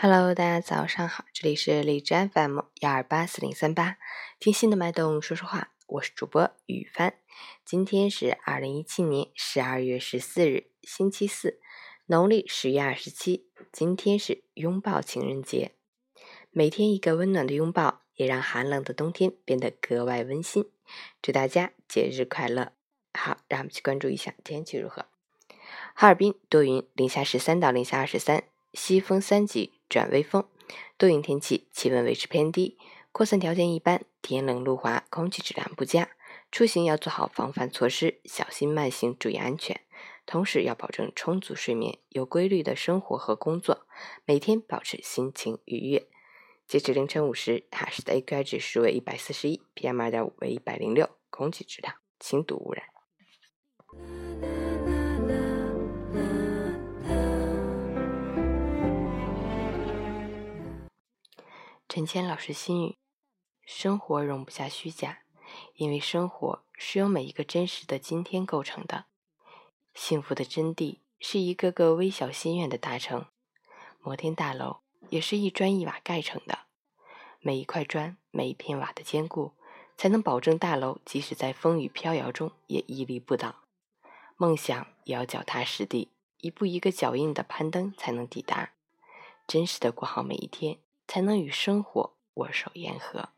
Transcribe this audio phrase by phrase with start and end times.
[0.00, 3.98] Hello，大家早上好，这里是荔枝 FM 幺二八四零三八，
[4.38, 7.14] 听心的脉动说说话，我是主播雨帆。
[7.64, 11.58] 今天是二零一七年十二月十四日，星期四，
[12.06, 13.48] 农历十月二十七。
[13.72, 15.72] 今天是拥抱情人节，
[16.52, 20.70] 每天一个温暖的拥抱，也让寒冷的冬天变得格外温馨。
[21.20, 22.70] 祝大家节日快乐！
[23.14, 25.06] 好，让我们去关注一下天气如何。
[25.96, 29.72] 哈尔滨多云，零下十三到零下二十三，西风三级。
[29.88, 30.44] 转微风，
[30.96, 32.76] 多云天气，气温维持偏低，
[33.12, 36.10] 扩散条件一般，天冷路滑，空气质量不佳。
[36.50, 39.80] 出行要做好防范措施，小心慢行，注意安全。
[40.24, 43.86] 同时要保证充足睡眠，有规律的生活和工作，
[44.26, 46.06] 每天保持心情愉悦。
[46.66, 52.84] 截至凌晨五时，哈市的 AQI 指数为一百四十一，PM 二点五为一百零六，空气质量轻度污染。
[61.88, 62.98] 陈谦老师心语：
[63.64, 65.20] 生活容不下虚假，
[65.76, 69.06] 因为生活是由每一个真实的今天构成的。
[69.94, 73.24] 幸福的真谛是一个个微小心愿的达成。
[74.02, 76.66] 摩天大楼也是一砖一瓦盖成的，
[77.40, 79.54] 每一块砖、每一片瓦的坚固，
[79.96, 83.62] 才能保证大楼即使在风雨飘摇中也屹立不倒。
[84.36, 86.10] 梦想也要脚踏实地，
[86.42, 88.72] 一步一个脚印的攀登，才能抵达。
[89.46, 90.76] 真实的过好每一天。
[91.08, 93.30] 才能与生活握手言和。